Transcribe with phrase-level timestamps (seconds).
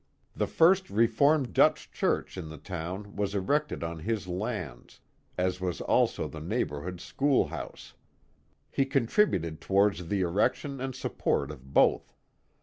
[0.35, 4.99] The first Reformed Dutch church in the town was erected on his lands,
[5.37, 7.93] as was also the neighborhood school house.
[8.71, 12.15] He contribuied towards the erection and support of both.